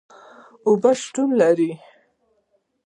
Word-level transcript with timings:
اوبه 0.67 0.91
شتون 1.01 1.29
لري 1.39 1.71